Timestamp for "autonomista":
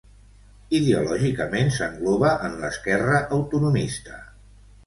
3.39-4.19